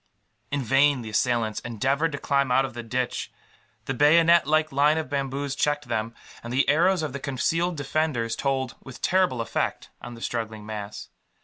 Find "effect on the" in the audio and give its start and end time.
9.41-10.21